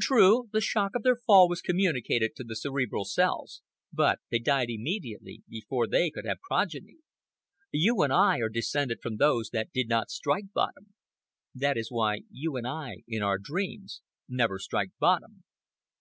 True, 0.00 0.48
the 0.52 0.60
shock 0.60 0.96
of 0.96 1.04
their 1.04 1.14
fall 1.24 1.48
was 1.48 1.62
communicated 1.62 2.34
to 2.34 2.42
the 2.42 2.56
cerebral 2.56 3.04
cells, 3.04 3.62
but 3.92 4.18
they 4.28 4.40
died 4.40 4.68
immediately, 4.68 5.44
before 5.48 5.86
they 5.86 6.10
could 6.10 6.24
have 6.26 6.40
progeny. 6.40 6.96
You 7.70 8.02
and 8.02 8.12
I 8.12 8.38
are 8.38 8.48
descended 8.48 8.98
from 9.00 9.18
those 9.18 9.50
that 9.50 9.70
did 9.72 9.86
not 9.88 10.10
strike 10.10 10.52
bottom; 10.52 10.94
that 11.54 11.76
is 11.76 11.86
why 11.88 12.22
you 12.32 12.56
and 12.56 12.66
I, 12.66 13.04
in 13.06 13.22
our 13.22 13.38
dreams, 13.38 14.02
never 14.28 14.58
strike 14.58 14.90
bottom. 14.98 15.44